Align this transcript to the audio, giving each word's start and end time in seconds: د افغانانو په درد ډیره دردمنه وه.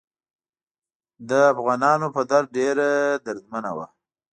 د 1.29 1.31
افغانانو 1.53 2.07
په 2.15 2.21
درد 2.31 2.47
ډیره 2.57 2.87
دردمنه 3.25 3.71
وه. 3.77 3.85